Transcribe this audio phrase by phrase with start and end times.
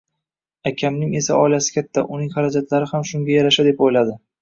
[0.69, 4.23] Akamning esa oilasi katta, uning xarajatlari ham shunga yarasha, deb o`yladi